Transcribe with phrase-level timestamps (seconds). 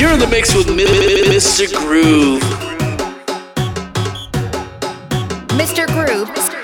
[0.00, 1.70] You're in the mix with Mr.
[1.76, 2.40] Groove.
[5.50, 5.86] Mr.
[5.88, 6.59] Groove.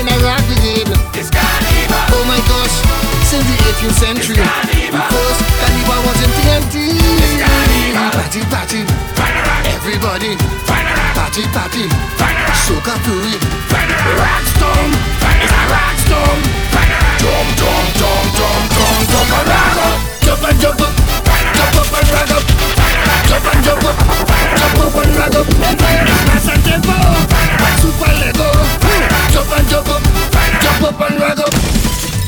[0.00, 0.88] in a rock brigade.
[1.16, 1.30] It's
[2.12, 2.76] Oh my gosh,
[3.28, 4.40] since the 18th century.
[4.40, 5.40] Of course,
[6.04, 6.76] was in TNT.
[8.16, 8.80] Party, party.
[9.76, 10.36] Everybody.
[11.16, 11.84] Party, party.
[12.64, 13.36] Soca Puri.
[14.16, 14.44] Rock
[15.44, 16.40] It's a rock storm.
[17.20, 19.98] Drum, drum, drum, drum, drum, rock up.
[20.24, 20.92] Jump and jump up.
[21.56, 22.44] Jump up and rock up.
[23.28, 23.96] Jump and jump up.
[24.56, 25.46] Jump up and rock up.
[25.80, 26.46] Fire up, pass
[29.46, 30.02] up and jump up,
[30.62, 31.52] jump up and rag up.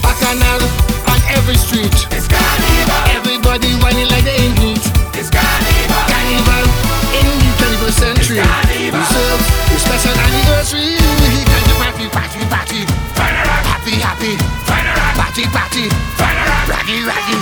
[0.02, 0.62] Bacchanal
[1.10, 1.94] on every street.
[2.14, 3.02] It's carnival.
[3.10, 4.82] Everybody whining like they ain't neat.
[5.18, 6.02] It's carnival.
[6.06, 6.64] Carnival
[7.18, 8.38] in the 21st century.
[8.38, 9.00] It's carnival.
[9.00, 10.94] We serve a special anniversary.
[10.94, 12.80] We can do party, party, party.
[13.66, 14.32] Happy, happy.
[15.18, 15.84] Party, party.
[16.70, 17.37] Raggy, raggy.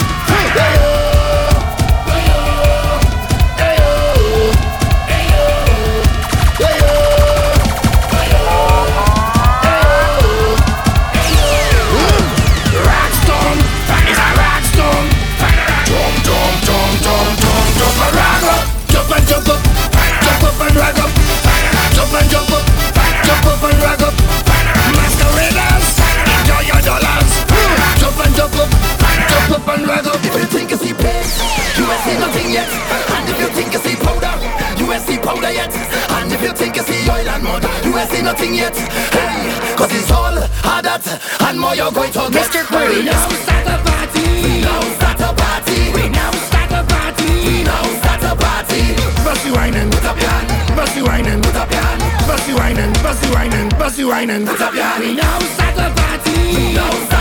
[32.07, 32.71] see nothing yet.
[33.15, 34.35] And if you think you see powder,
[34.79, 35.73] you ain't see powder yet.
[36.17, 38.77] And if you think you see oil and mud, you ain't see nothing yet.
[39.11, 41.07] Hey, cause it's all hard at
[41.43, 42.47] and more you're going to get.
[42.47, 42.63] Mr.
[42.71, 43.03] Free.
[43.03, 44.27] We now start a party.
[44.45, 45.79] We now start a party.
[45.95, 47.31] We now start a party.
[47.47, 48.83] We now start a party.
[49.27, 50.49] Bossy whining, put up your hand.
[50.79, 52.01] Bossy whining, put up your hand.
[52.29, 55.03] Bossy whining, bossy whining, bossy whining, put up your hand.
[55.03, 56.39] We now start a party.
[56.55, 57.16] We now start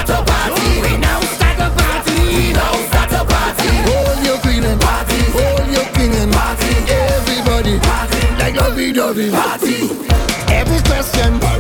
[8.88, 11.55] Every question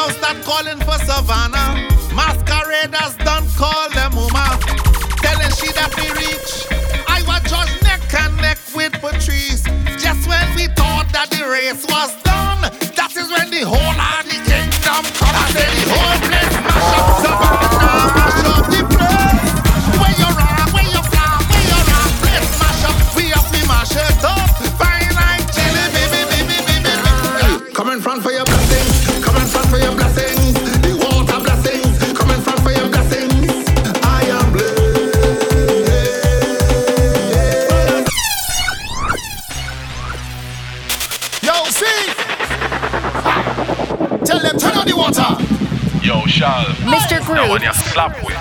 [0.00, 1.88] now start calling for Savannah.
[2.16, 4.56] Masqueraders done call them woman.
[5.20, 6.52] Telling she that we reach.
[7.06, 9.62] I was just neck and neck with Patrice.
[10.00, 12.62] Just when we thought that the race was done,
[12.96, 15.36] that is when the whole of the kingdom come.
[15.52, 17.69] Say the whole place mash up Savannah,
[46.40, 46.72] Yo, Charles.
[46.88, 47.20] Mr.
[47.20, 47.52] That Groove.
[47.52, 48.32] one you slap with.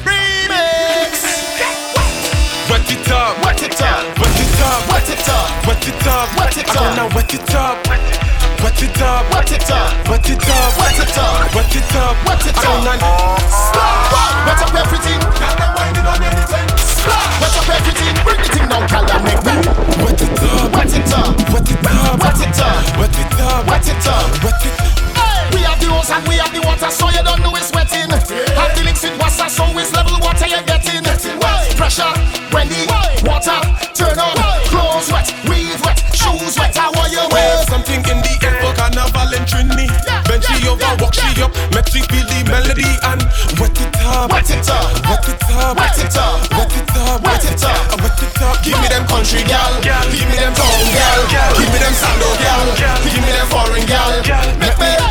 [0.00, 1.12] Remix.
[2.72, 4.00] Wet it up, Wet it up.
[4.16, 5.52] wet it up, Wet it up.
[5.68, 6.80] wet it up, Wet it I up.
[6.80, 9.28] gonna wet it up, wet it up, Wet it up.
[9.28, 11.52] wet it up, Wet it up.
[11.52, 12.96] wet it up, Wet it I gonna
[13.60, 14.48] Stop.
[14.48, 15.20] Wet up everything.
[15.20, 16.64] Girl, them whining on anything.
[16.80, 17.28] Stop.
[17.44, 18.14] Wet up everything.
[18.24, 19.60] Bring the thing down, girl, and make me.
[20.00, 21.36] wet it up, Wet it up.
[21.52, 22.80] wet it up, Wet it up.
[22.96, 25.11] wet it up, Wet it up.
[26.08, 26.28] Wet it.
[26.28, 28.10] We have the and we have the water, so you don't know it's wetting.
[28.10, 31.02] Have the links with water, so it's level water you're getting.
[31.76, 32.12] Pressure
[32.52, 32.86] when the
[33.26, 33.58] water
[33.94, 34.34] turn on.
[34.70, 36.74] Clothes wet, weave wet, shoes wet.
[36.76, 37.68] How are you Well, wet?
[37.68, 39.86] something in the air for carnival and Trini.
[40.28, 43.22] Bend she over, walk she up, make she feel the melody and
[43.58, 45.02] wet it up, Wet it up.
[45.08, 46.38] wet it up, Wet it up.
[46.54, 47.98] wet it up, Wet it up.
[47.98, 48.56] wet it up.
[48.62, 52.66] Give me them country gal, give me them town gal, give me them sando gal,
[53.02, 54.10] give me them foreign gal.
[54.58, 55.01] Make me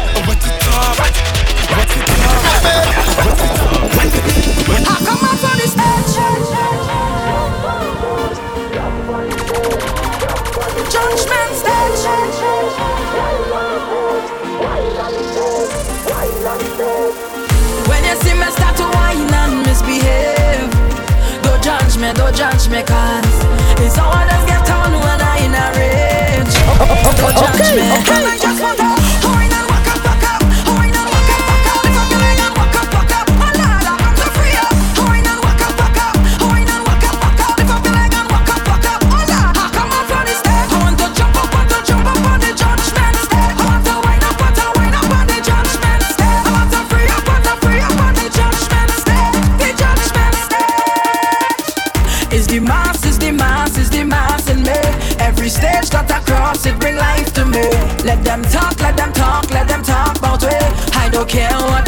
[22.01, 23.45] me, don't judge me, cause
[23.79, 26.55] it's all others get on when I in a rage.
[27.21, 27.81] Don't judge me.
[27.81, 28.50] And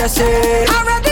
[0.10, 1.03] care what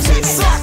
[0.00, 0.59] Six,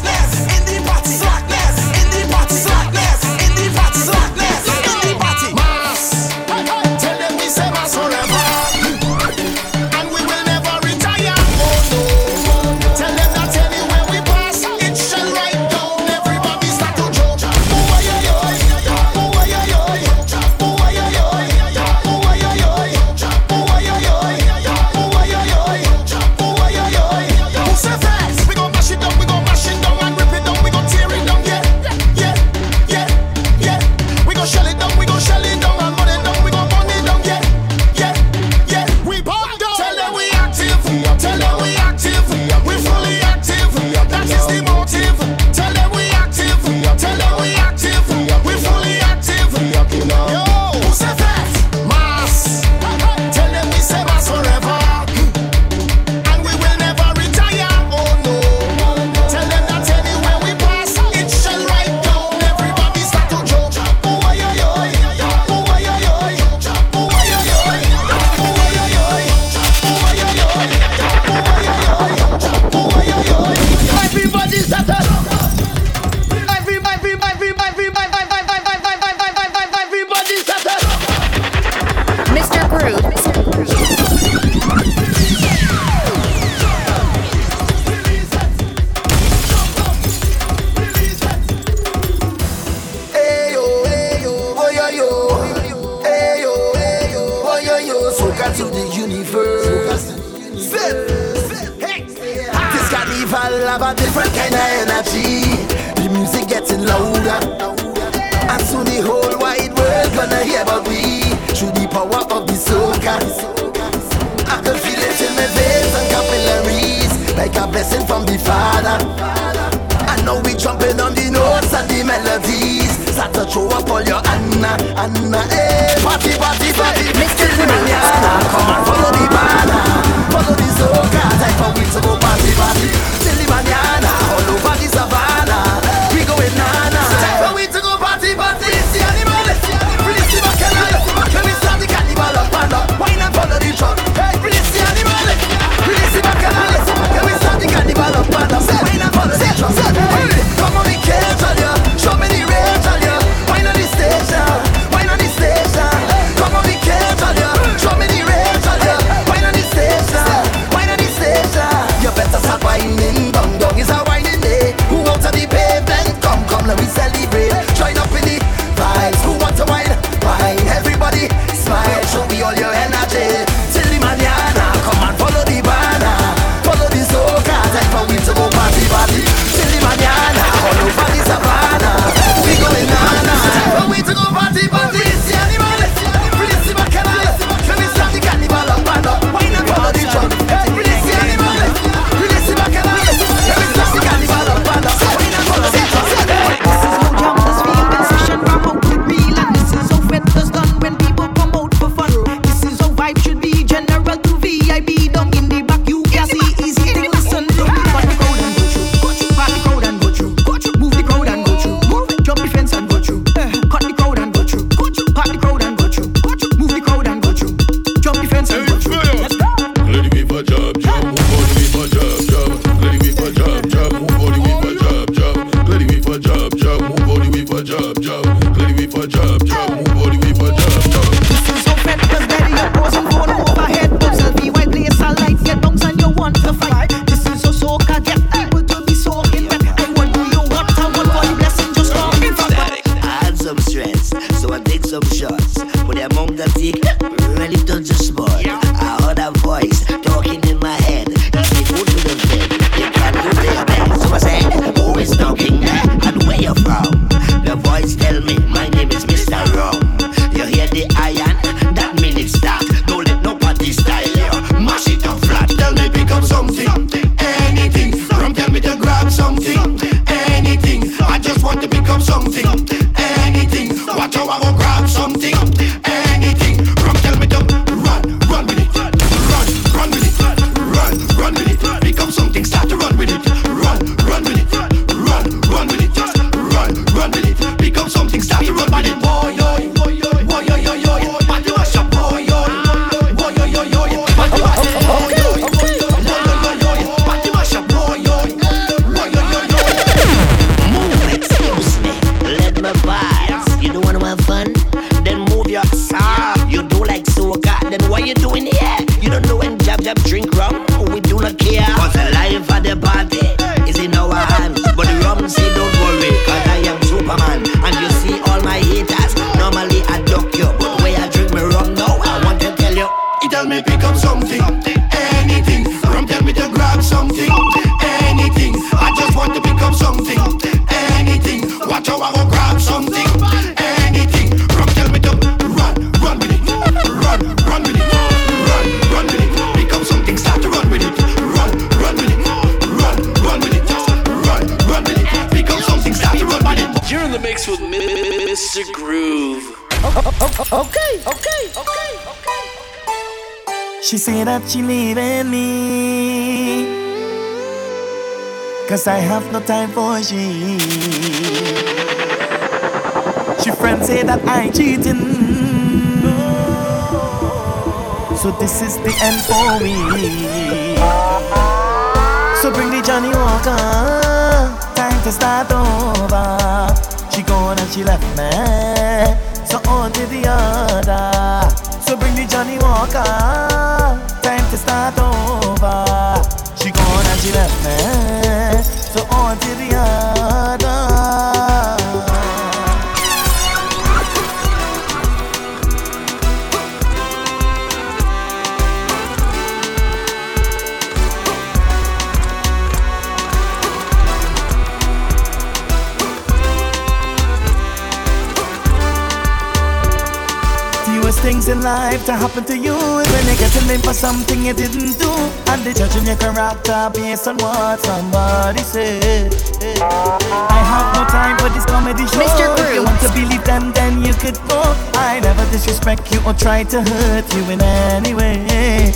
[411.08, 413.94] worst things in life to happen to you is when they get to blame for
[413.94, 415.12] something you didn't do.
[415.48, 419.34] And they judging your character based on what somebody said.
[419.80, 422.20] I have no time for this comedy show.
[422.20, 422.48] Mr.
[422.56, 422.68] Groove.
[422.68, 424.60] If you want to believe them, then you could go.
[425.00, 428.92] I never disrespect you or try to hurt you in any way.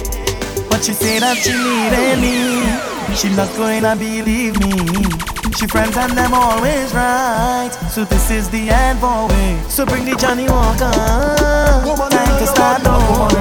[0.70, 3.16] But she said that she needed me.
[3.16, 5.31] She's not gonna believe me.
[5.58, 7.70] She friends and them always right.
[7.90, 9.60] So this is the end for me.
[9.70, 10.90] So bring the Johnnie Walker.
[11.86, 13.38] Woman Time to start over.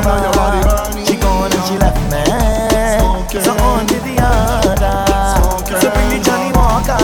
[1.06, 2.24] She gone and she left me.
[3.40, 5.06] So on to the other.
[5.80, 6.98] So bring the Johnnie Walker.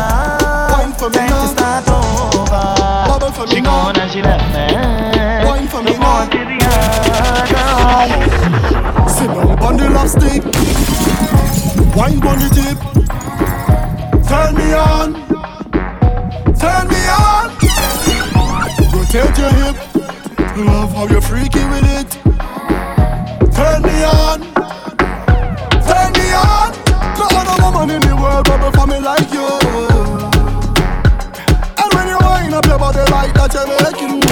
[0.74, 1.16] Wine for me.
[1.16, 3.46] Time to start over.
[3.48, 4.66] She gone and she left me.
[5.48, 6.58] Wine for me so on to the
[7.46, 7.98] other.
[9.08, 10.42] Sit down on the love stick.
[11.96, 13.05] Wine on the tip.
[14.28, 15.14] Turn me on.
[16.58, 17.50] Turn me on.
[18.92, 19.76] Rotate your hip.
[20.56, 22.10] Love how you're freaky with it.
[23.54, 24.40] Turn me on.
[25.86, 26.72] Turn me on.
[27.18, 29.46] No other woman in the world but for me like you.
[31.78, 34.25] And when you wind up your body like that, you're making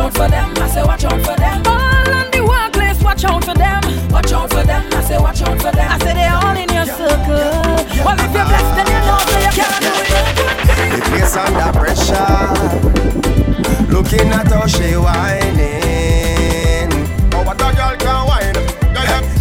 [0.00, 0.52] out for them.
[0.56, 1.62] I say, watch out for them.
[1.66, 3.82] All on the workplace, watch out for them.
[4.10, 4.82] Watch out for them.
[4.92, 5.90] I say, watch out for them.
[5.90, 7.36] I say, they're all in your yeah, circle.
[7.36, 10.08] Yeah, yeah, well, if you're blessed, then you know that you can't do it.
[10.96, 12.32] The place under pressure.
[13.92, 16.90] Looking at how she whining.
[17.34, 18.58] Oh, what a girl can whine.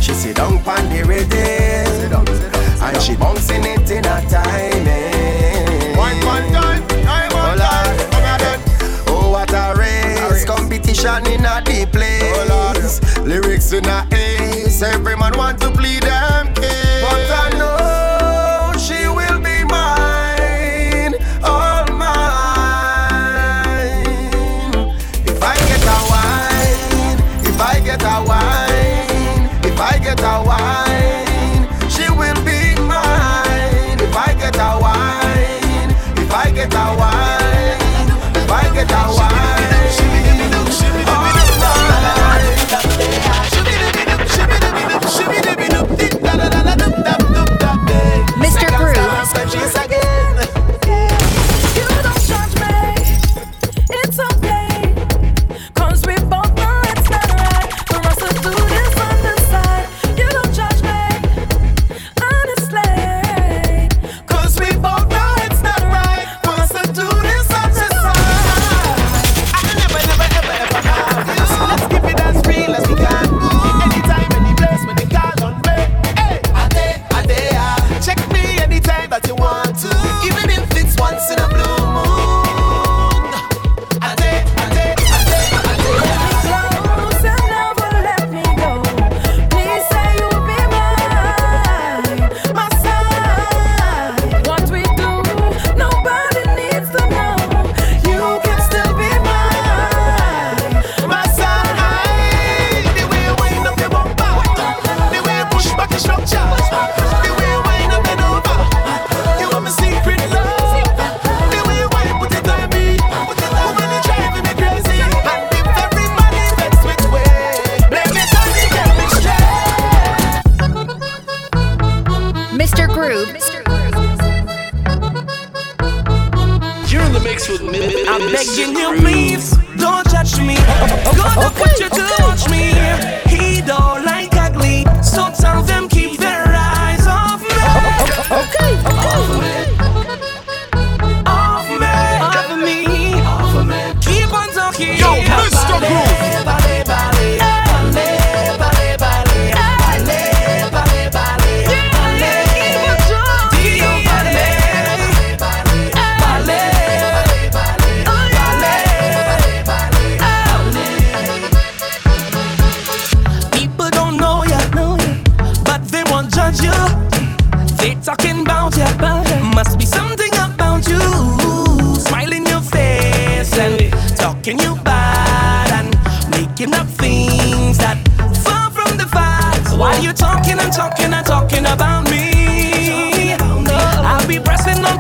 [0.02, 2.26] She sit down on the rhythm,
[2.82, 4.79] and she bouncing it in a time.
[13.80, 14.19] you not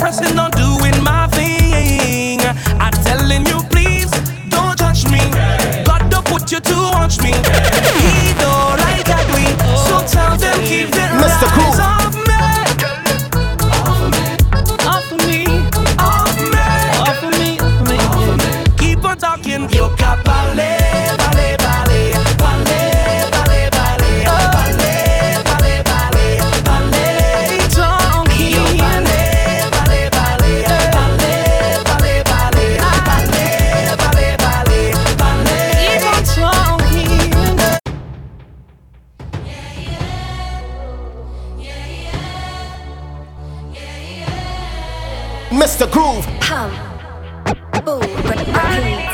[0.09, 0.58] pressing on
[45.79, 46.27] the groove.
[46.41, 46.73] Pump,
[47.85, 49.07] boo, repeat.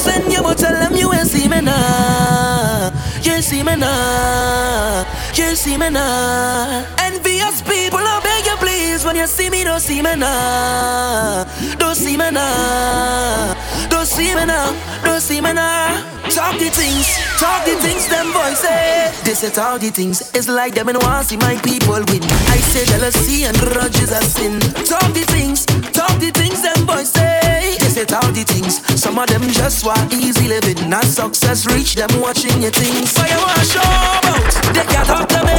[0.00, 2.92] Send you, but tell them you ain't see me now.
[3.22, 5.06] You ain't see me now.
[5.34, 6.84] You ain't see me now.
[6.98, 9.04] Envious people, I beg you please.
[9.04, 11.46] When you see me, don't see me now.
[11.78, 13.54] Don't see me now.
[13.88, 14.74] Don't see me now.
[15.04, 16.02] Don't see me now.
[16.28, 19.12] Talk the things all the things them boys say.
[19.24, 20.32] They said all the things.
[20.34, 22.24] It's like them and want see my people win.
[22.48, 24.60] I say jealousy and grudges are sin.
[24.88, 27.76] Talk the things, talk the things them boys say.
[27.80, 28.80] They said all the things.
[29.00, 30.88] Some of them just want easy living.
[30.88, 33.12] Not success reach them watching your things.
[33.12, 34.52] Fire wash out.
[34.74, 35.58] They can't talk to me.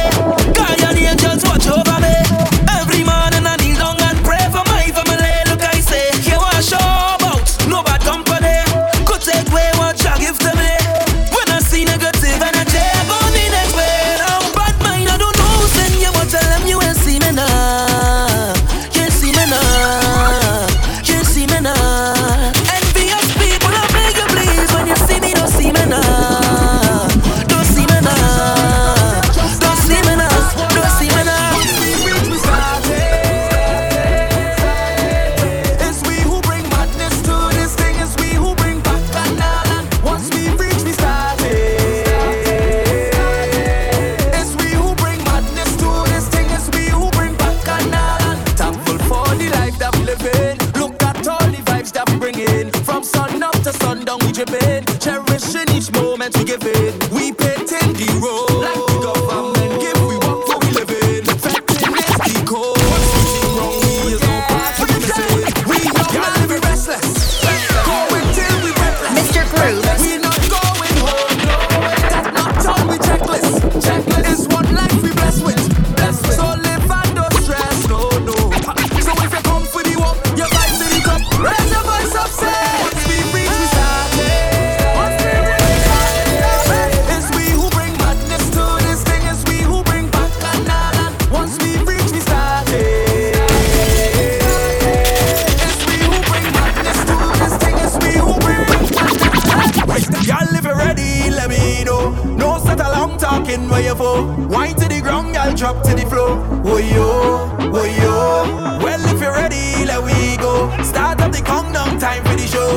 [0.52, 2.55] God and angels watch over me.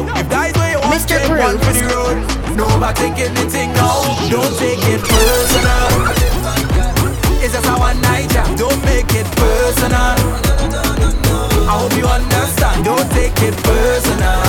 [0.08, 1.00] If that's where you want,
[1.40, 2.40] one for the road.
[3.00, 4.02] Take anything now.
[4.30, 5.90] Don't take it personal.
[7.42, 8.58] It's just a one night job.
[8.58, 10.16] Don't make it personal.
[11.68, 12.84] I hope you understand.
[12.84, 14.42] Don't take it personal.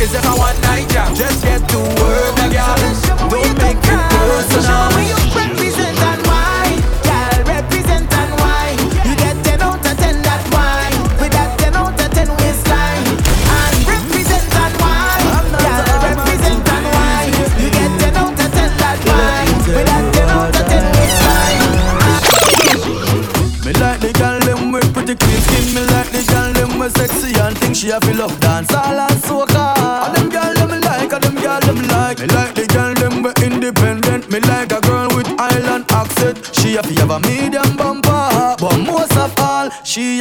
[0.00, 1.14] It's just a one night job.
[1.14, 2.13] Just get to work.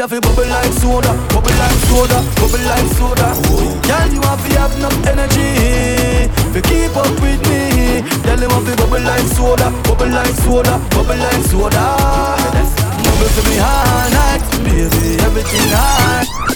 [0.03, 3.27] have a bubble like soda, bubble like soda, bubble like soda.
[3.87, 8.03] Girl, you have to have enough energy to keep up with me.
[8.23, 11.85] Girl, you have a bubble like soda, bubble like soda, bubble like soda.
[12.99, 16.52] Bubble for me all night, baby, everything hard.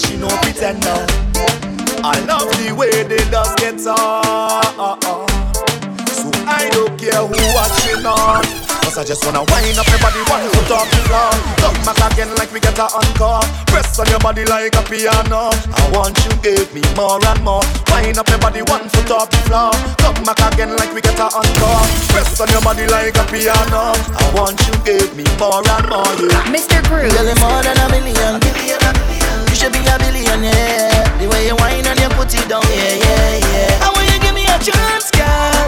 [0.00, 1.04] she no pretend now.
[2.02, 4.96] I love the way the dust gets up.
[6.08, 8.44] So I don't care who watching on.
[8.80, 11.30] Cause I just wanna wind up your body one foot off the floor.
[11.60, 13.44] Come back again like we get a encore.
[13.68, 15.52] Press on your body like a piano.
[15.52, 17.62] I want you give me more and more.
[17.92, 19.70] Wind up your body one foot off the floor.
[20.00, 21.84] Come back again like we get a encore.
[22.10, 23.92] Press on your body like a piano.
[23.94, 26.10] I want you give me more and more.
[26.16, 26.48] Yeah.
[26.48, 26.80] Mr.
[26.88, 27.12] Groove.
[27.12, 28.40] Really more than a million.
[28.40, 29.19] A million, a million
[29.60, 30.88] should be a billionaire.
[31.20, 33.84] The way you whine and you put it down, yeah, yeah, yeah.
[33.84, 35.59] I want you give me a chance, girl.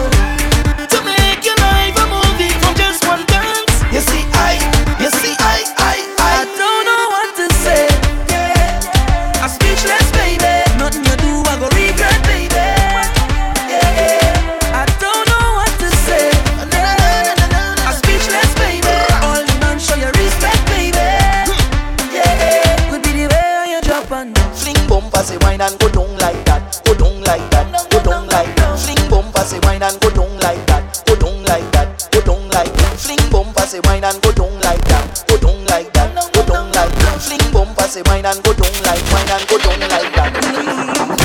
[37.93, 40.33] Say wine and go down like, wine and go down like that.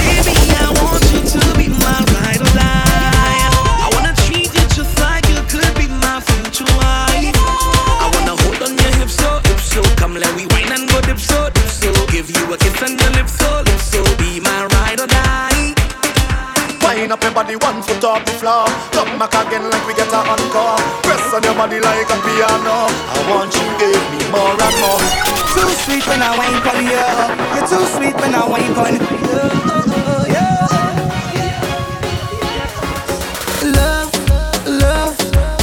[0.04, 3.40] Baby, I want you to be my ride or die.
[3.56, 7.32] I wanna treat you just like you could be my future wife.
[8.04, 9.80] I wanna hold on your hips so, hips so.
[9.96, 11.88] Come let we wine and go dip so, dip so.
[12.12, 14.04] Give you a kiss on your lips so, lips so.
[14.20, 15.72] Be my ride or die.
[16.84, 18.68] Wind up your body one foot off the floor.
[18.92, 20.76] Come back again like we get a encore.
[21.00, 22.92] Press on your body like a piano.
[22.92, 25.37] I want you give me more and more.
[25.58, 27.04] Too sweet when I wine on you.
[27.54, 30.38] You're too sweet when I wine on you.
[33.74, 34.10] Love,
[34.66, 35.16] love.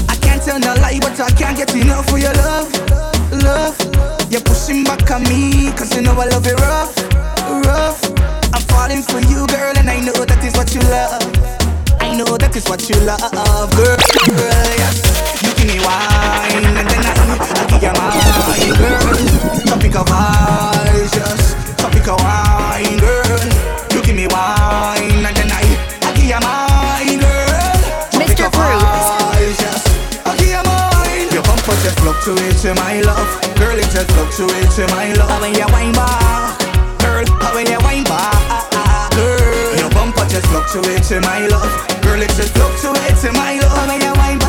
[0.10, 2.70] I can't tell no lie, but I can't get enough for your love,
[3.44, 3.76] love.
[4.30, 6.96] You're pushing back on me, cause you know I love it rough,
[7.66, 8.02] rough.
[8.54, 11.24] I'm falling for you, girl, and I know that is what you love.
[12.02, 13.98] I know that is what you love, girl.
[15.42, 18.25] You give me wine, and then I, I give you mine.
[19.96, 21.56] Topic of eyes, yes.
[21.80, 23.40] Topic wine, girl.
[23.96, 25.64] You give me wine, and then I,
[26.04, 28.20] I give you mine, girl.
[28.20, 28.52] Mr.
[28.52, 29.88] Eyes, yes.
[30.28, 31.32] I give you mine.
[31.32, 33.80] Your bumper just fluctuates to my love, girl.
[33.80, 35.40] It just fluctuates to my love.
[35.40, 36.60] When you wine back,
[37.00, 37.24] girl.
[37.56, 39.80] When you wine back, girl.
[39.80, 41.72] Your bumper just fluctuates to my love,
[42.04, 42.20] girl.
[42.20, 43.88] It just fluctuates to my love.
[43.88, 44.40] When you wine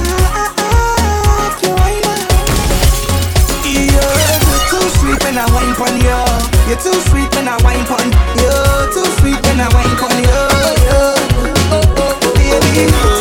[5.77, 6.20] pon you.
[6.68, 8.09] You're too sweet when I wine pon
[8.41, 8.53] you.
[8.95, 10.41] Too sweet when I wine pon you.
[12.37, 13.16] Baby, too sweet when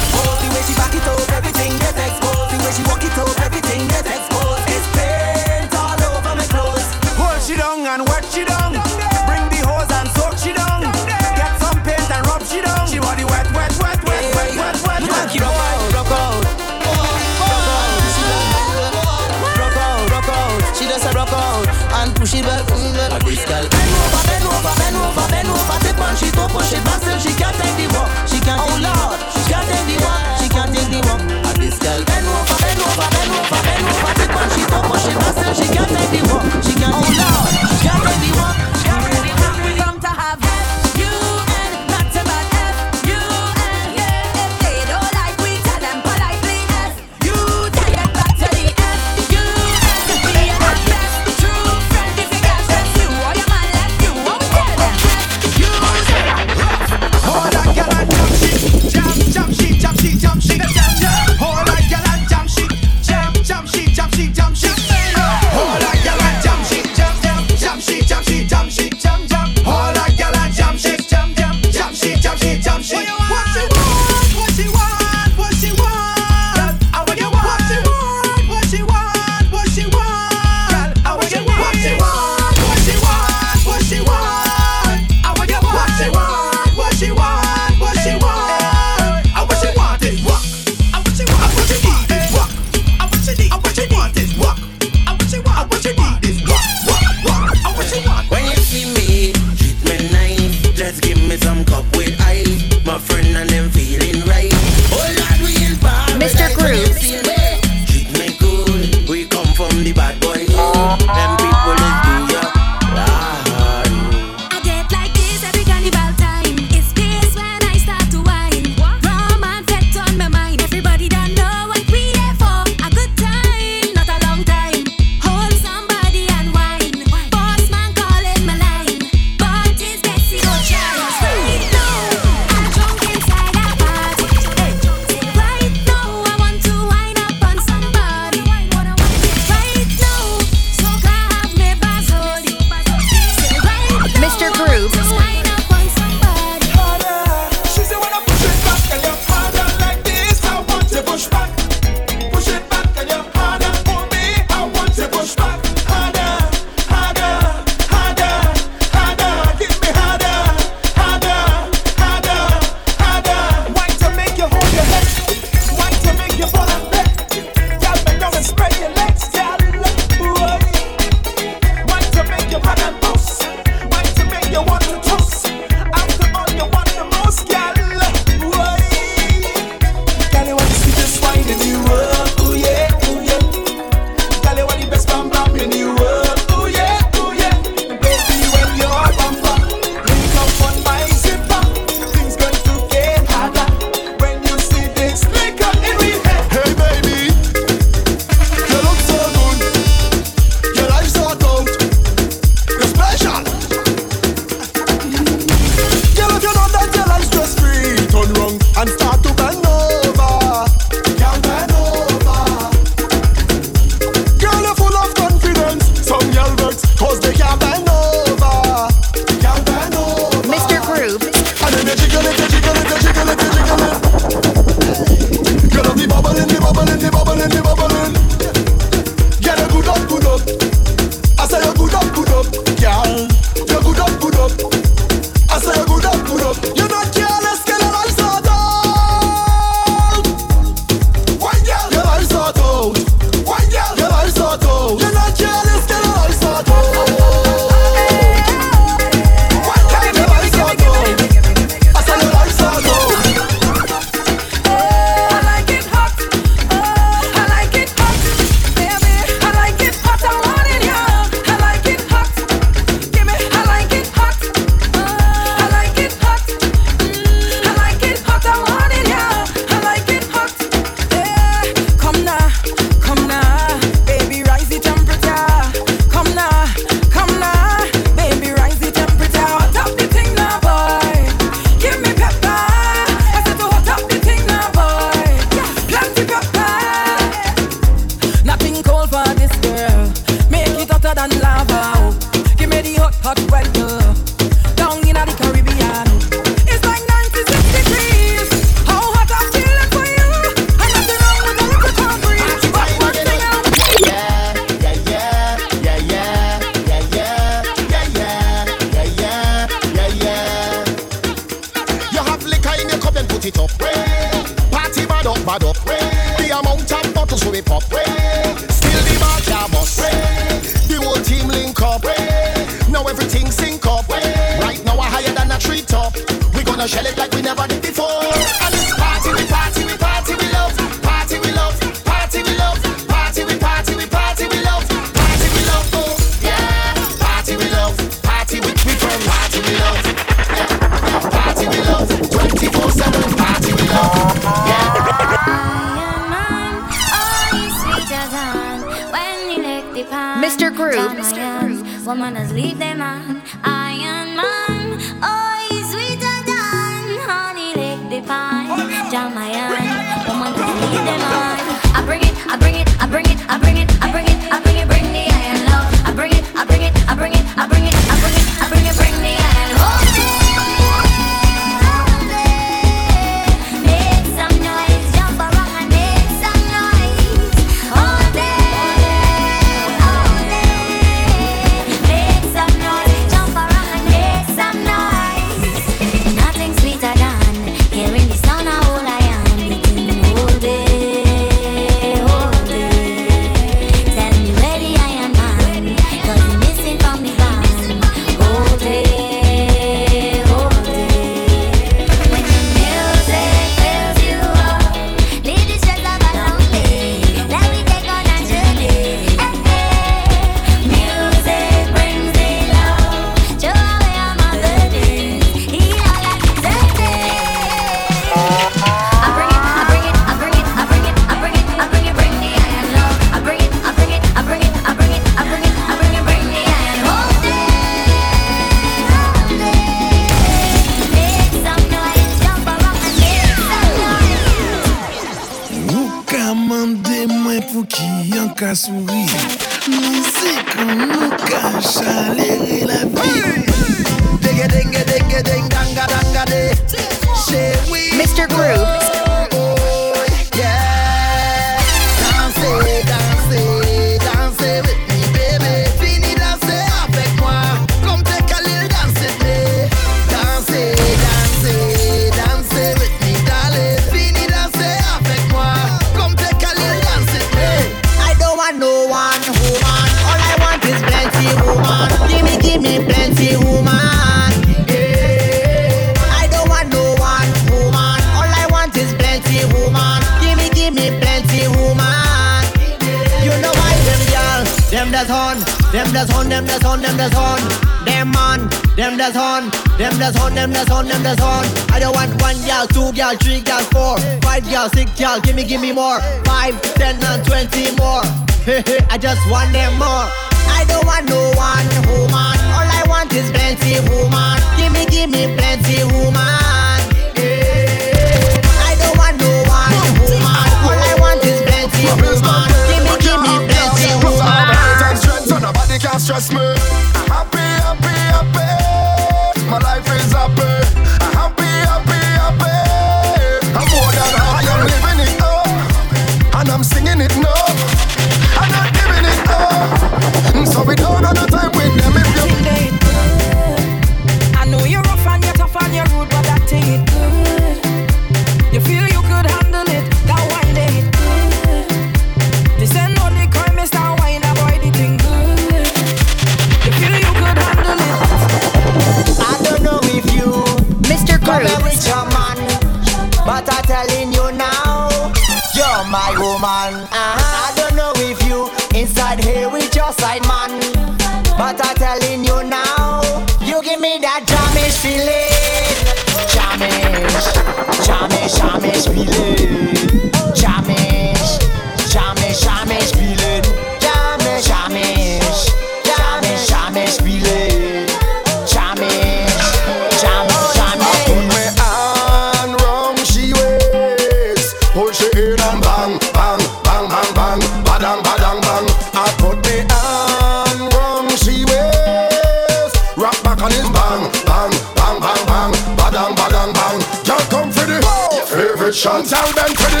[593.76, 596.98] is bang, bang, bang, bang, bang, badang, badang, bang.
[597.28, 598.00] Girl, come for the
[598.48, 599.24] favorite shot.
[599.28, 600.00] Tell them for the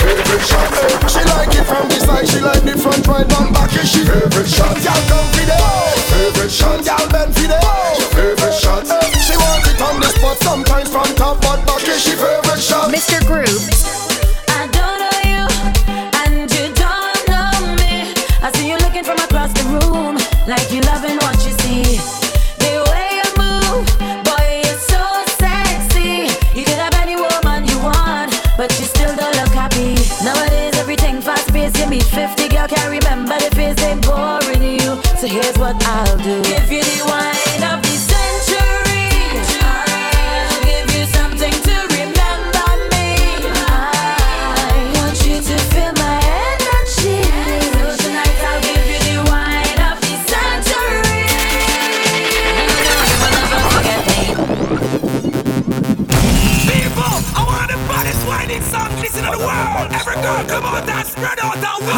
[0.00, 0.68] favorite shot.
[1.12, 3.72] She like it from this side, she like the front, right, and back.
[3.76, 4.74] Is she favorite shot?
[4.80, 5.58] Girl, come for the
[6.10, 6.78] favorite shot.
[6.84, 7.60] Girl, bend for the
[8.16, 8.84] favorite shot.
[9.20, 11.84] She wants it on the spot, sometimes from top, but back.
[11.86, 12.90] Is she favorite shot?
[12.90, 13.20] Mr.
[13.26, 13.90] Groove.
[20.50, 21.39] like you loving what
[32.60, 33.49] you can't remember the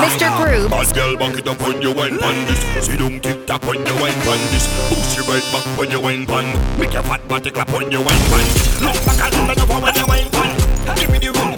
[0.01, 0.29] Mr.
[0.37, 0.71] Groove.
[0.71, 2.89] Bad girl, back it up when you wine pan this.
[2.89, 4.67] When you wine pan this.
[4.89, 6.79] Push your right back when you wine pan.
[6.79, 8.47] Make your fat body clap when you wine pan.
[8.81, 10.97] Look back at the when you wine pan.
[10.97, 11.52] Give me the room.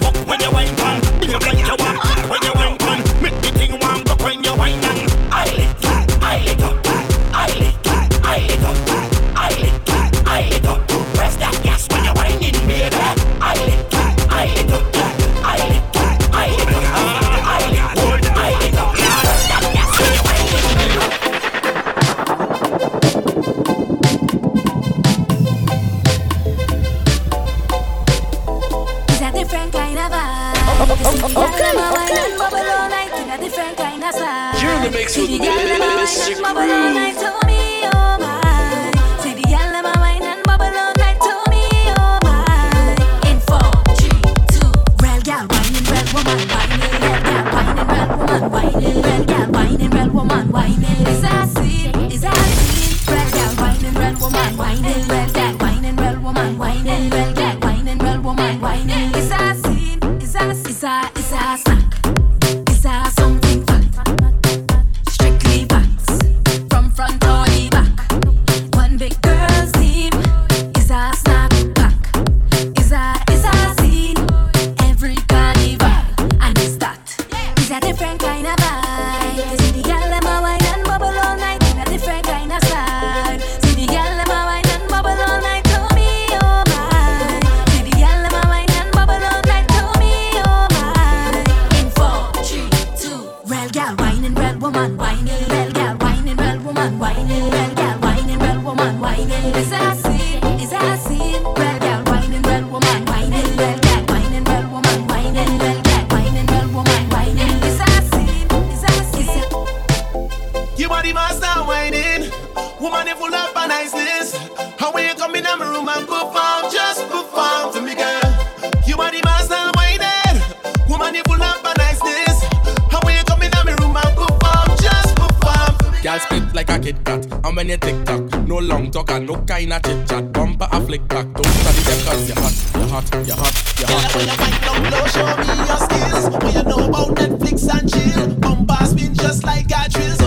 [126.74, 129.82] a Kit Kat And when you tick tock, no long talk and no kind of
[129.82, 130.32] chit chat.
[130.32, 134.14] Bumper a flick back, don't study cause you're hot, you're hot, you're hot, you're hot.
[134.14, 136.24] When you wind down low, show me your skills.
[136.42, 138.34] When you know about Netflix and chill.
[138.36, 140.23] Bumper spin just like a drill.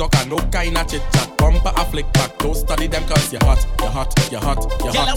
[0.00, 1.36] talk and no kind of chit chat.
[1.36, 4.92] Bumper a flick back, don't study them cause you're hot, you're hot, you're hot, you're
[4.94, 5.09] hot.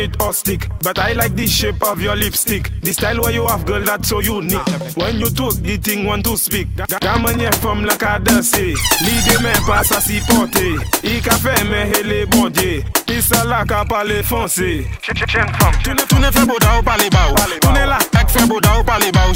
[0.00, 0.68] it or stick.
[0.82, 2.70] But I like the shape of your lipstick.
[2.80, 4.66] The style where you have, girl, that's so unique.
[4.96, 6.68] When you talk, the thing want to speak.
[6.76, 8.56] Gamanye from la cadence.
[8.56, 10.74] L'idée me passe à s'y porter.
[11.04, 11.18] Eh.
[11.18, 12.84] I café me hele bondé.
[13.06, 14.86] Pisa la ka pale foncé.
[15.02, 17.34] Tu ne fais boda ou pale bao.
[17.60, 19.32] Tu ne la ek fais boda ou pale bao.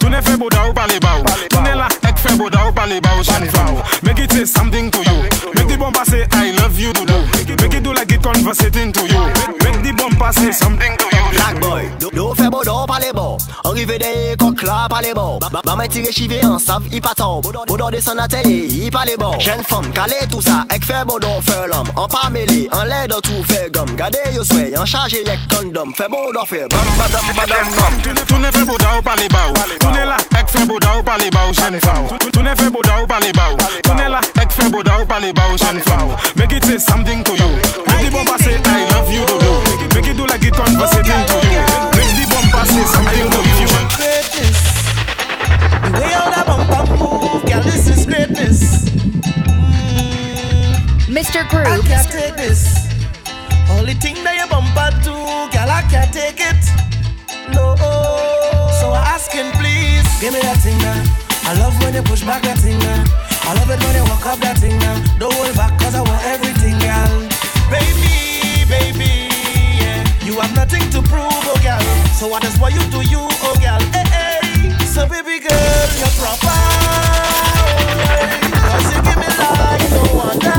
[0.00, 1.22] Tu ne fais boda ou pale bao.
[1.50, 3.22] Tu ne la ek fais boda ou pale bao.
[4.02, 5.22] Make it say something to you.
[5.54, 7.18] Make the bomba say I love you to do.
[7.62, 7.74] Make
[8.06, 9.20] make it converse it into you.
[9.64, 11.16] Make the bumper say something to you.
[11.32, 15.88] Black boy, do fe bodo pale bo Arrive de kok la pale bo Ba mè
[15.88, 19.62] tire chive an sav i patan Bodo de san ate e i pale bo Jen
[19.64, 23.20] fom kale tout sa ek fe bodo fe lom An pa mele, an lè do
[23.20, 27.26] tou fe gom Gade yo sway, an chaje lek kondom Fe bodo fe bam badam
[27.36, 31.48] badam bam Toune fe bodo pale ba ou Toune la ek fe bodo pale ba
[31.48, 35.34] ou Jen fom Toune fe bodo pale ba ou Toune la ek fe bodo pale
[35.34, 37.95] ba ou Jen fom Make it say something to you.
[37.96, 39.52] Make the bumper say I love you do do
[39.96, 41.64] Make it do like it conversating to you
[41.96, 44.58] Make the bumper say something to you greatness.
[45.82, 48.88] The way how that bumper move, girl, this is greatness.
[49.96, 50.76] Mm.
[51.08, 51.40] Mr.
[51.42, 52.88] I can't take this.
[53.70, 55.16] Only thing that your bumper do,
[55.52, 56.62] girl, I can't take it.
[57.54, 57.74] No.
[58.80, 61.02] So I asking, please, give me that thing now.
[61.48, 63.04] I love when you push back that thing now.
[63.48, 64.96] I love it when you walk up that thing now.
[65.18, 67.35] Don't hold back, cause I want everything, girl.
[67.70, 69.28] Baby, baby,
[69.80, 70.04] yeah.
[70.24, 71.80] You have nothing to prove, oh girl.
[72.14, 73.80] So what is what you do, you, oh girl.
[74.86, 76.56] So baby girl, you're proper.
[78.70, 80.55] Cause you give me life, no wonder.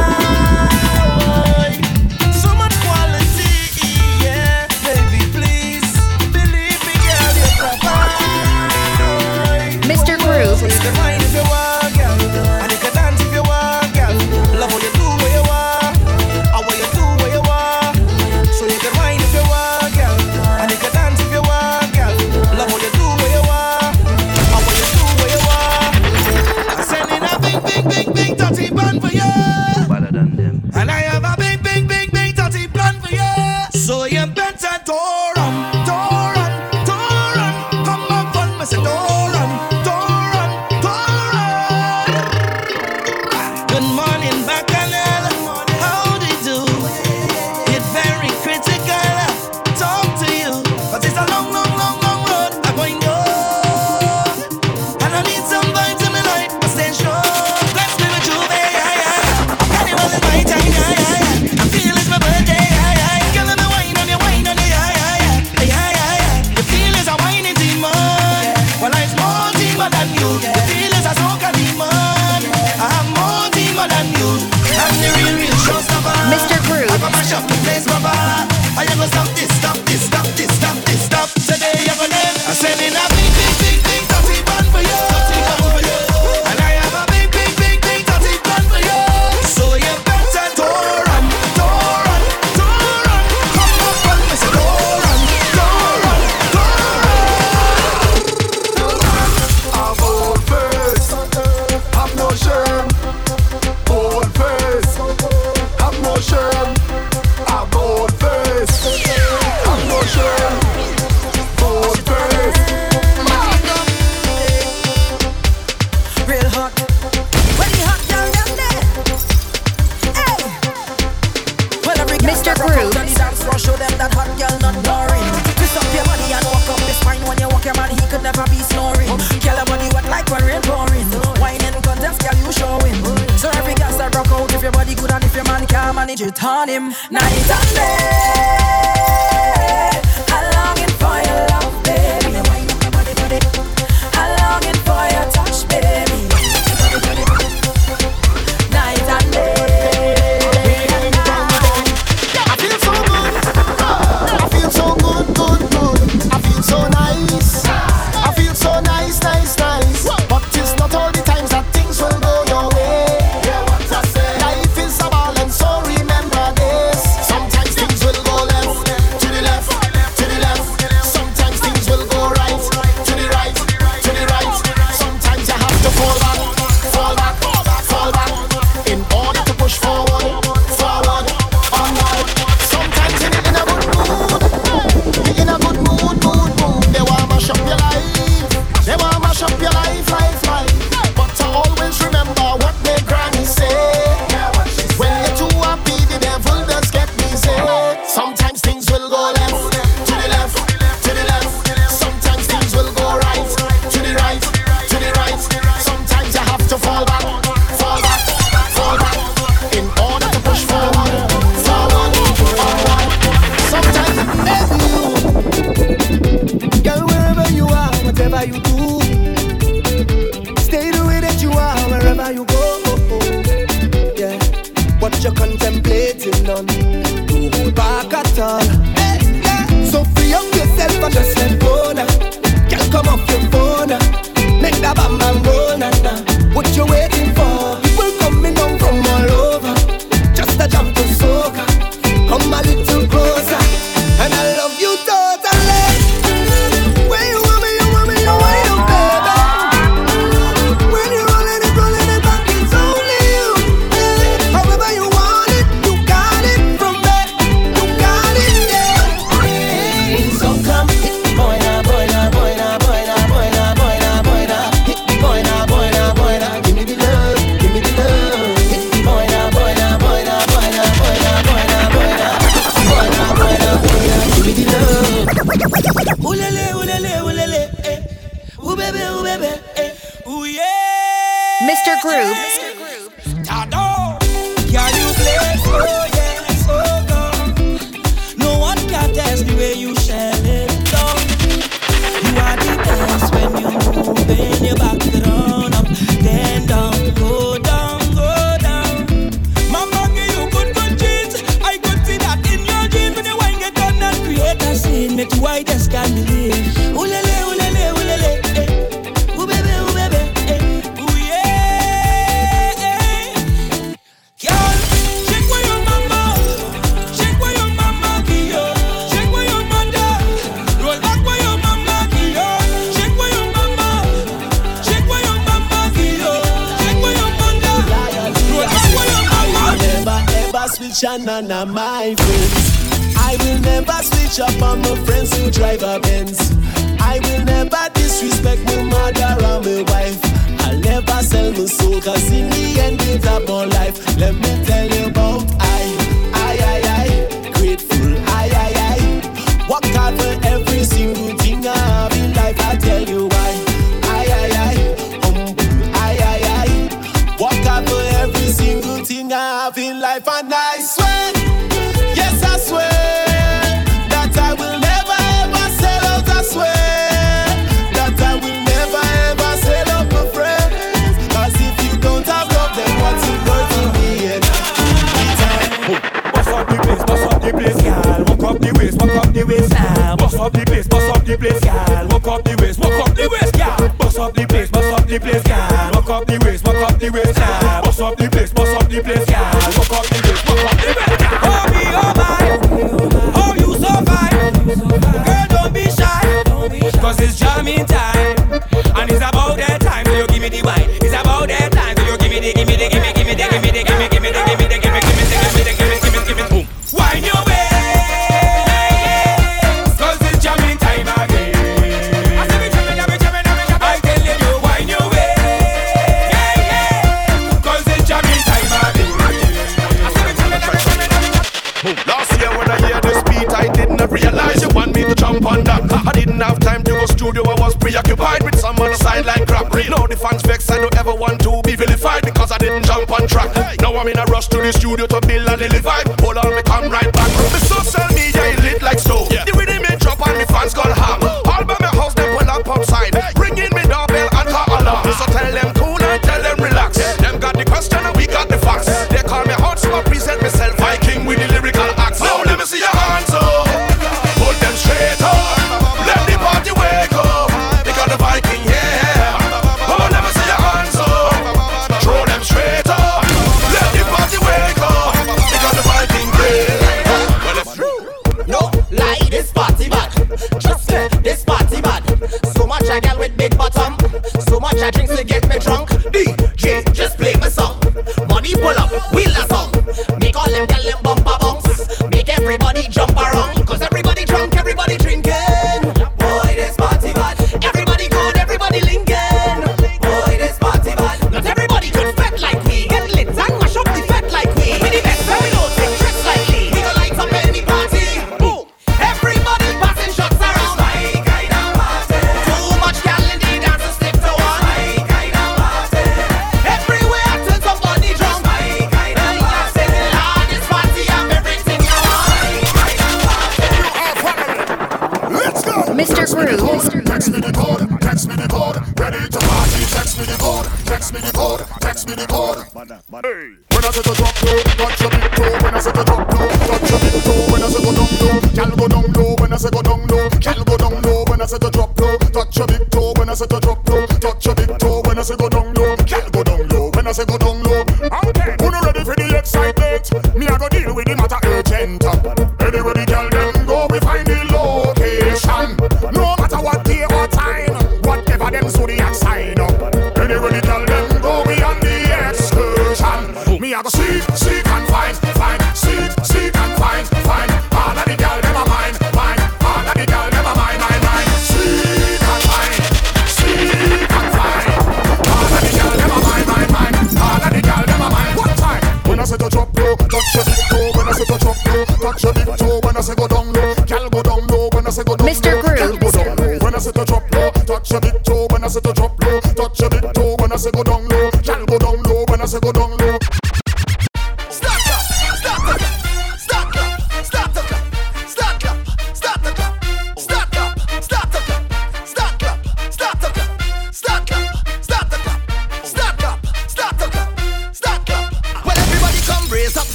[431.15, 431.46] Vex, I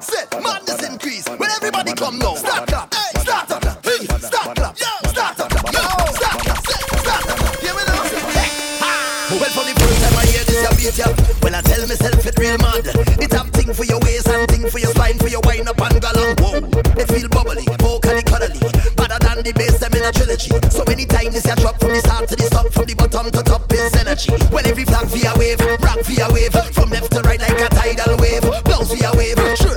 [0.00, 2.34] Set madness increase when everybody come now.
[2.34, 5.80] Start clap, hey, start clap, hey, start clap, yeah, start clap, yo,
[6.16, 7.60] start clap, start clap.
[7.60, 8.00] Hear me now?
[9.30, 11.06] Well, for the first time I hear this, I beat ya.
[11.42, 12.88] Well, I tell myself it real mad.
[13.20, 15.78] It have thing for your waist and thing for your spine, for your wine up
[15.78, 16.40] and galang.
[16.40, 16.64] Whoa,
[16.96, 18.58] it feel bubbly, vocally cuddly.
[18.96, 20.50] Better than the bass, them in a trilogy.
[20.72, 23.30] So many times this ya drop from the start to the top, from the bottom
[23.30, 24.32] to top is energy.
[24.50, 28.09] When every flag via wave, rock via wave, from left to right like a tidal
[28.94, 29.69] via wave.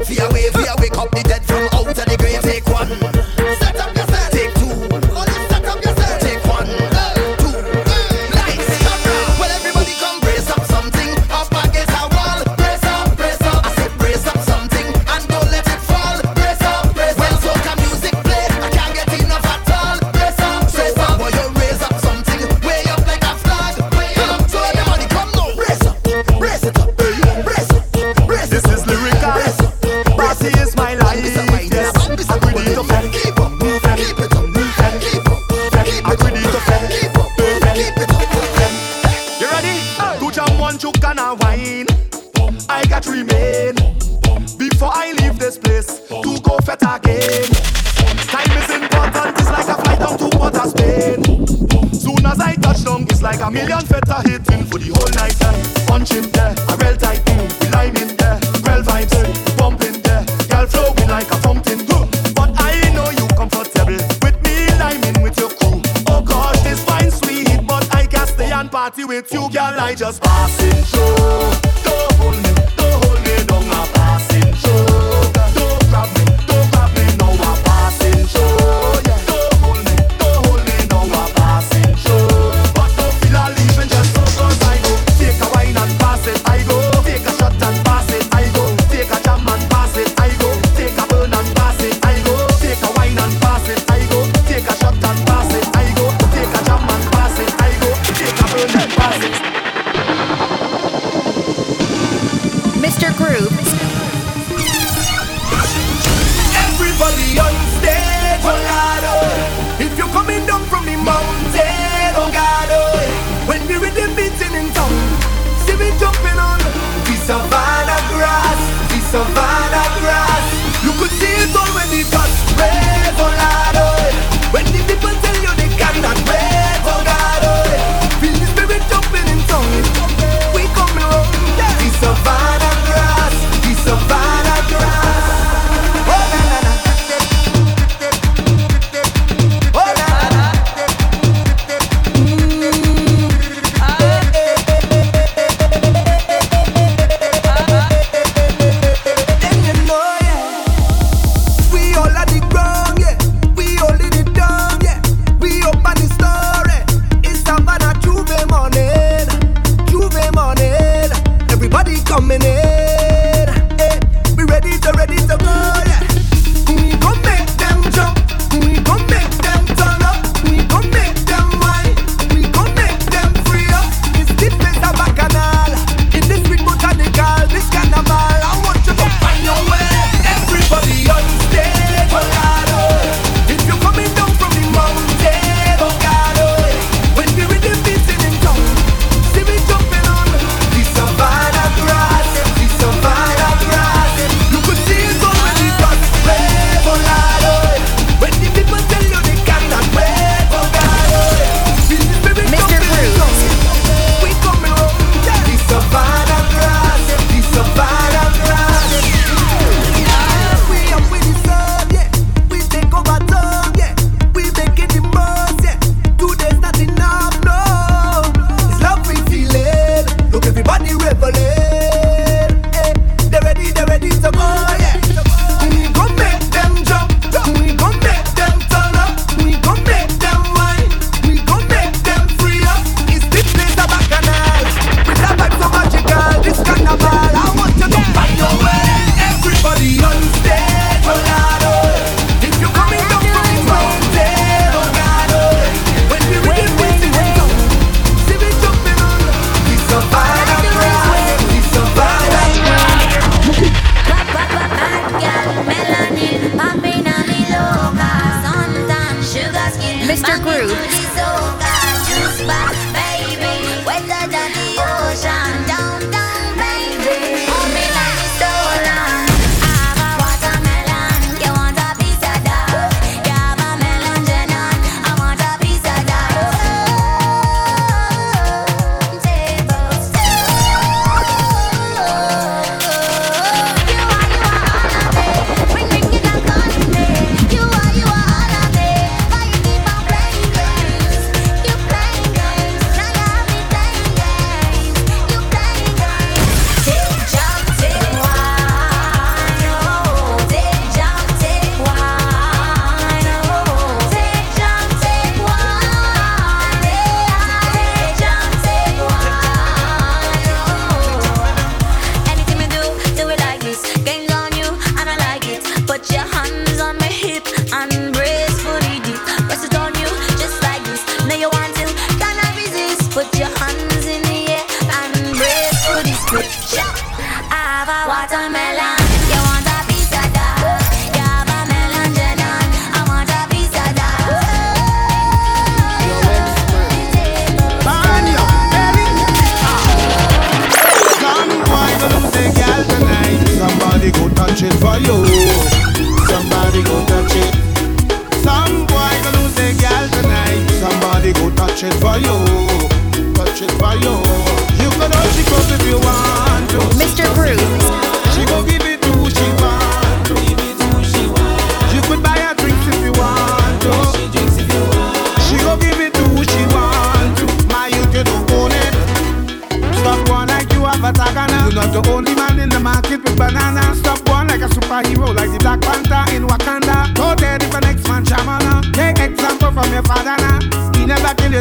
[380.13, 380.59] father now.
[380.97, 381.53] He never kill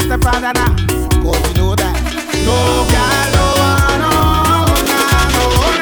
[0.52, 0.70] now.
[1.22, 1.94] Cause you know that.
[2.46, 2.56] No
[2.92, 4.12] girl, no one, no,
[4.90, 5.00] no,
[5.34, 5.76] no, no,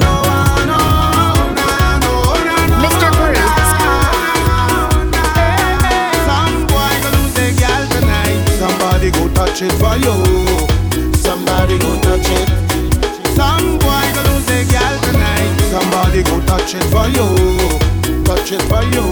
[0.00, 0.14] no,
[0.68, 0.84] no, no,
[2.40, 2.88] no, no,
[8.58, 10.16] Somebody go touch it for you.
[11.14, 12.48] Somebody go touch it.
[13.36, 15.50] Some boy go lose a girl tonight.
[15.70, 17.87] Somebody go touch it for you.
[18.28, 19.06] Touches by you.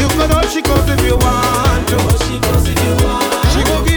[0.00, 1.98] You can all she goes if you want to.
[2.24, 3.52] She goes if you want.
[3.52, 3.95] She go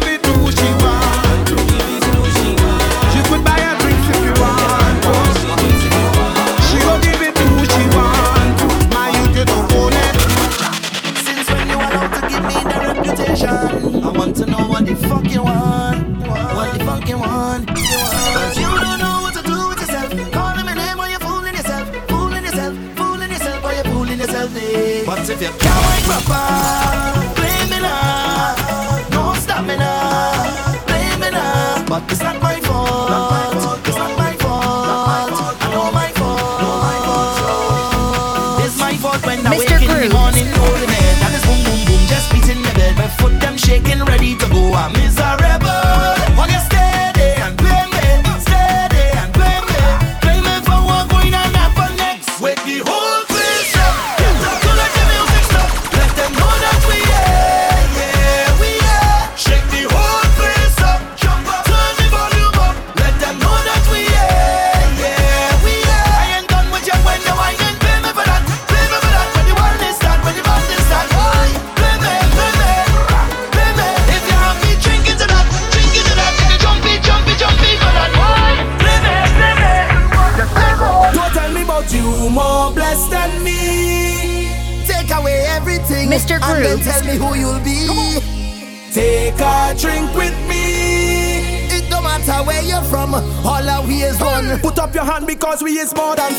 [26.10, 26.99] proper.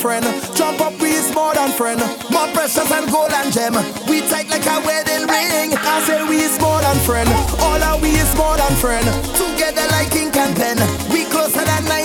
[0.01, 0.24] friend.
[0.56, 2.01] Jump up, we is more than friend.
[2.31, 3.74] More precious than gold and gem.
[4.09, 5.77] We tight like a wedding ring.
[5.77, 7.28] I say we is more than friend.
[7.60, 9.05] All our we is more than friend.
[9.36, 10.78] Together like ink and pen.
[11.12, 11.99] We closer than night.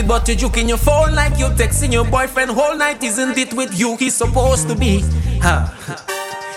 [0.00, 3.02] It, but you're juking your phone like you're texting your boyfriend whole night.
[3.02, 5.04] Isn't it with you he's supposed to be?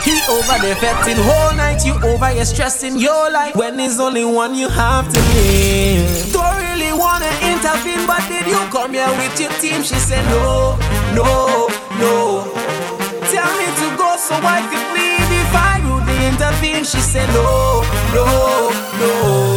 [0.03, 4.25] He over there fetting whole night, you over here stressing your life when there's only
[4.25, 6.33] one you have to live.
[6.33, 9.81] Don't really wanna intervene, but did you come here with your team?
[9.81, 10.77] She said no,
[11.15, 11.67] no,
[11.99, 12.51] no.
[13.31, 16.83] Tell me to go so I could leave if I would intervene.
[16.83, 17.83] She said no,
[18.13, 18.25] no,
[18.99, 19.52] no.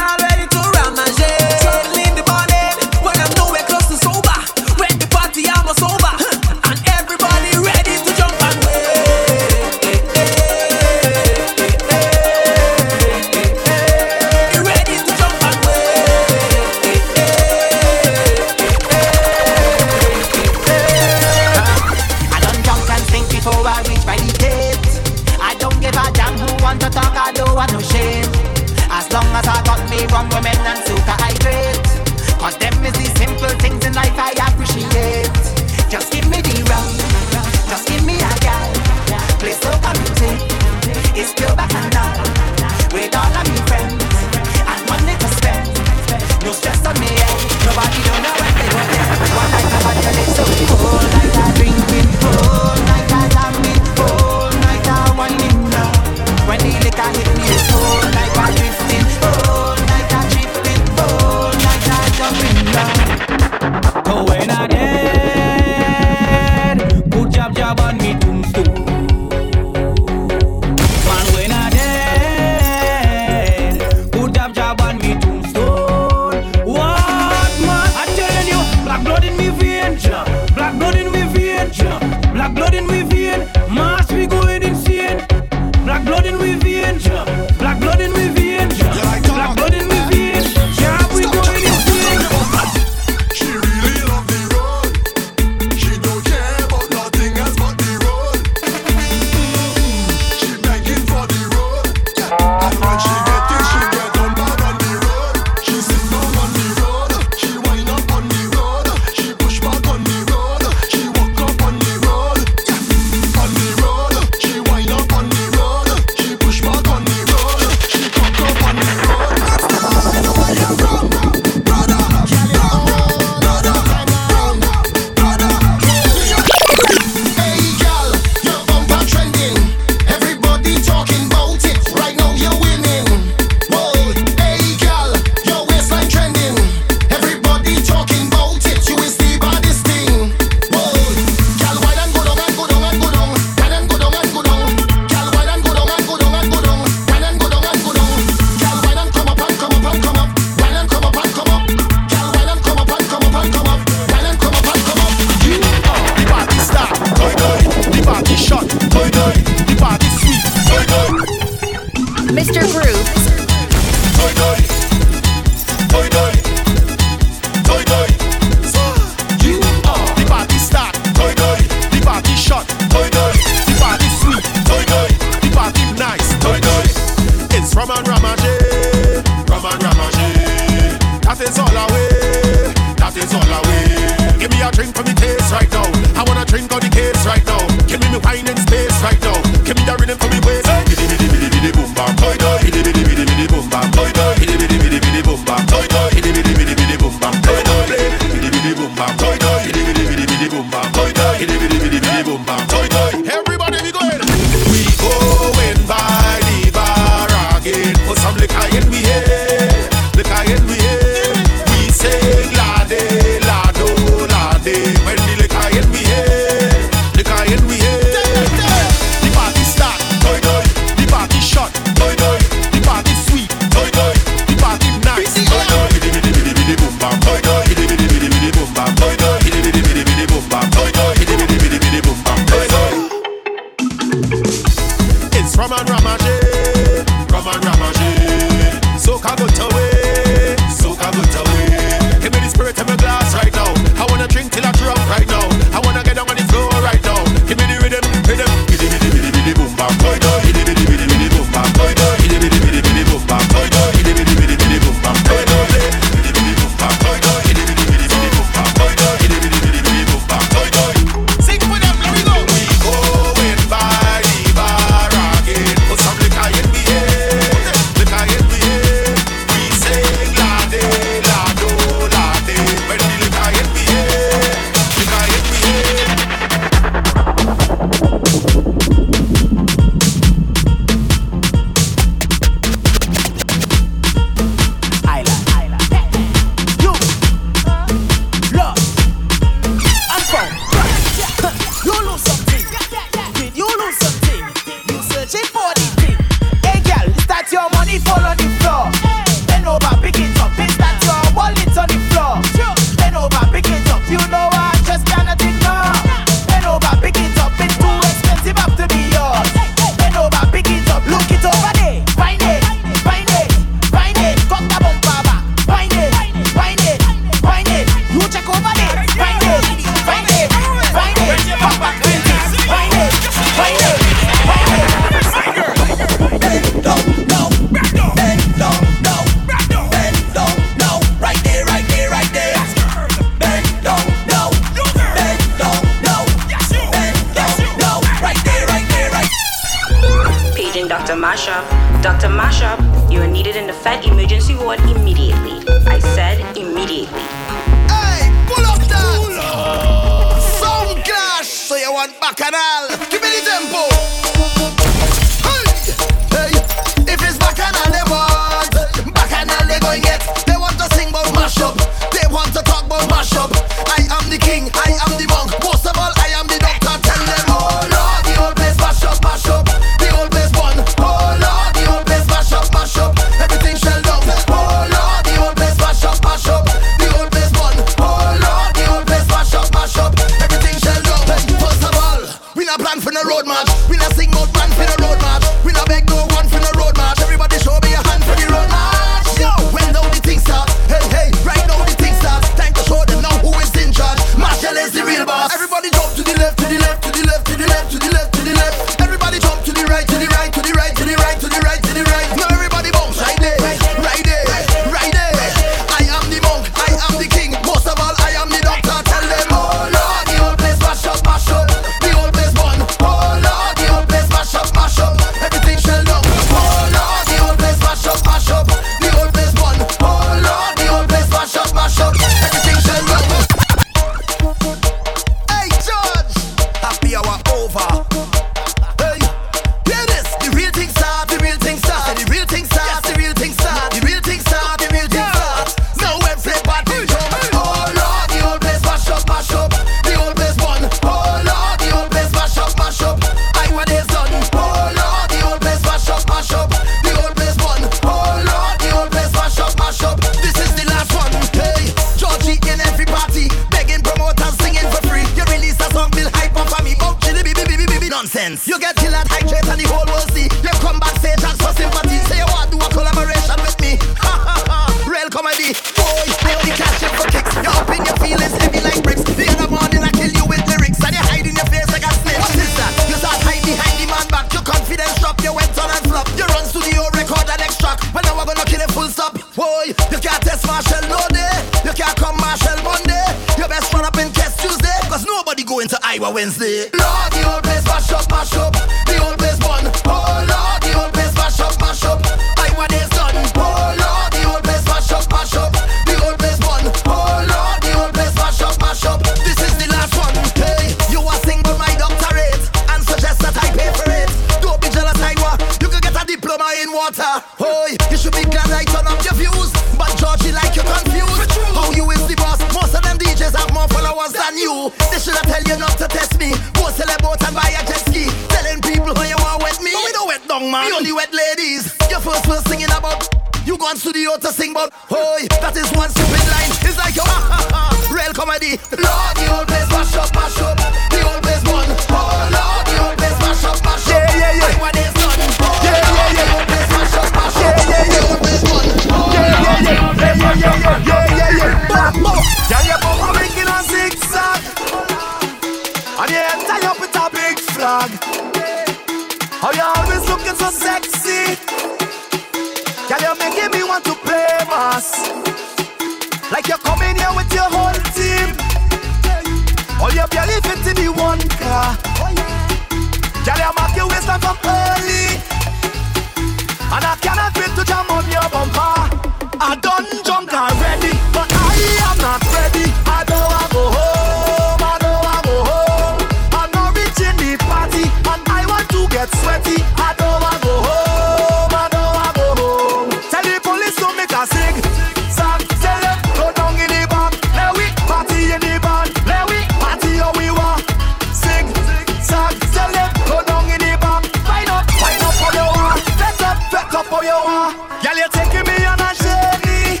[598.02, 600.00] Girl, you're taking me on a journey.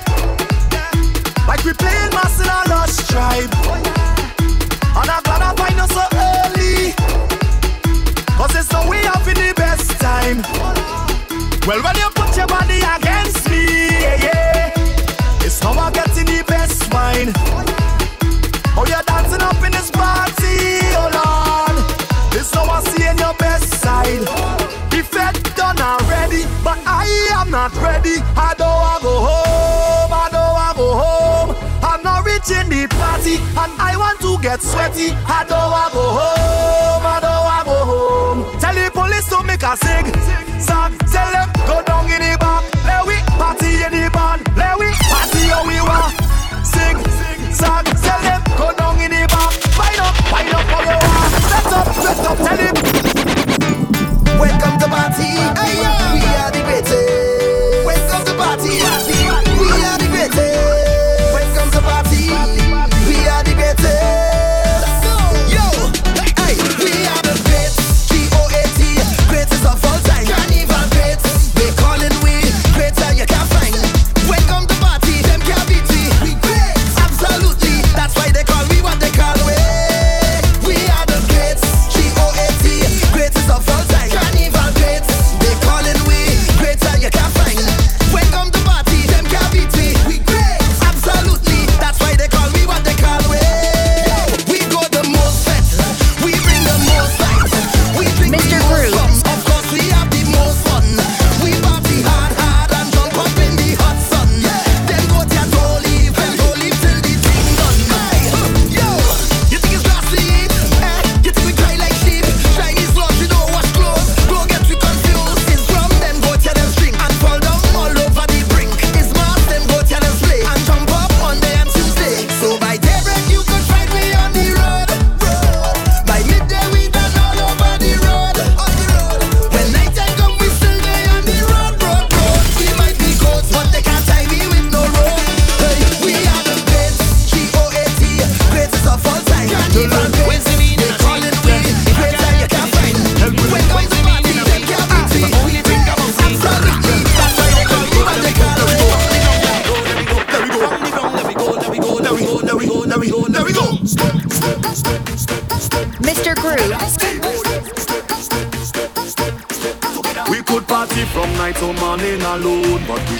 [1.46, 3.52] Like we playing mas in a lost tribe.
[4.98, 6.92] And I'm glad I find us so early.
[8.36, 10.42] Cause it's the way of the best time.
[11.66, 13.05] Well, when you put your body out.
[27.56, 28.20] not ready.
[28.36, 30.12] I don't want go home.
[30.12, 31.50] I don't want go home.
[31.80, 35.16] I'm not reaching the party, and I want to get sweaty.
[35.24, 37.04] I don't want go home.
[37.14, 38.40] I don't want go home.
[38.60, 40.04] Tell the police to make a sing,
[40.60, 40.92] song.
[41.08, 42.60] Tell them go down in the back.
[42.84, 44.44] Let we party in the band.
[44.52, 46.12] Let we party how we want.
[46.60, 47.00] Sing,
[47.56, 47.88] song.
[48.04, 49.52] Tell them go down in the back.
[49.80, 51.32] Wind up, wind up how you want.
[51.48, 52.36] Set up, set up.
[52.36, 52.76] Tell him.
[54.36, 55.28] Welcome to party.
[55.56, 56.05] Hey, yeah.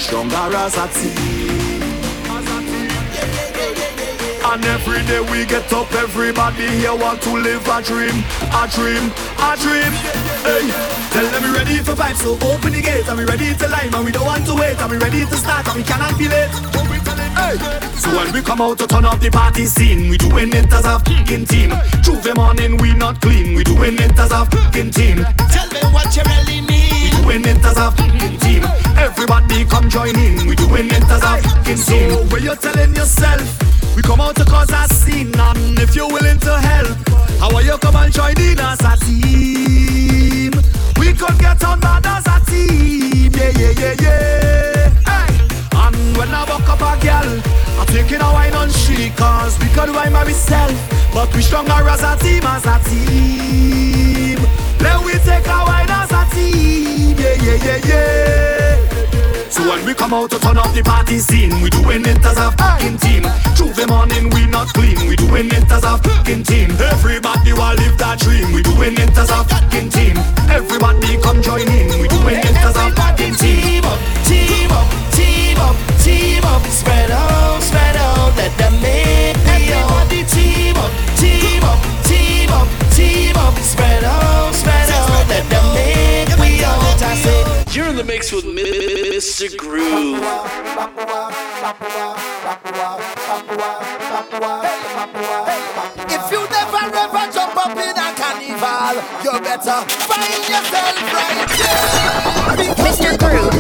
[0.07, 1.83] Stronger as a team.
[4.47, 8.15] And every day we get up, everybody here want to live a dream,
[8.55, 9.11] a dream,
[9.43, 9.93] a dream.
[10.47, 10.71] Hey,
[11.11, 13.09] tell them we ready for vibes, so open the gate.
[13.09, 14.79] And we ready to line, and we don't want to wait.
[14.79, 16.55] And we ready to start, and we cannot be late.
[17.35, 17.59] Hey,
[17.99, 20.87] so when we come out to turn up the party scene, we doing it as
[20.87, 21.75] a fucking team.
[22.05, 25.27] Tuesday morning we not clean, we doing it as a fucking team.
[25.51, 27.13] Tell me what you really need.
[27.27, 28.86] We doing it as a fucking team.
[28.99, 32.11] Everybody come join in, we doing it as a fucking team.
[32.11, 33.43] So when you're telling yourself,
[33.97, 36.97] we come out to cause a scene, and if you're willing to help,
[37.39, 40.53] how are you come and join in as a team?
[40.99, 44.91] We could get on bad as a team, yeah, yeah, yeah, yeah.
[45.07, 45.29] Hey.
[45.73, 47.41] And when I walk up a girl,
[47.79, 50.75] I'm taking a wine on she, cause we could wine by myself,
[51.13, 54.39] but we stronger as a team, as a team.
[54.79, 59.51] Then we take a wine as a team, yeah, yeah, yeah, yeah.
[59.51, 62.39] So when we come out to turn up the party scene, we doing it as
[62.39, 63.25] a fucking team.
[63.57, 66.71] Tuesday morning we not clean, we doing it as a fucking team.
[66.79, 70.17] Everybody will live that dream, we doing it as a fucking team.
[70.51, 73.83] Everybody come join in, we doing it as a fucking team.
[74.29, 74.87] Team up,
[75.17, 76.63] team up, team up.
[76.71, 78.37] Spread out, spread out.
[78.37, 81.66] Let them make me Everybody team up, team up,
[87.99, 89.57] in the mix with Mi- Mi- Mr.
[89.57, 90.21] Groove.
[96.09, 102.75] If you never ever jump up in a carnival, you better find yourself right here.
[102.85, 103.19] Mr.
[103.19, 103.56] Groove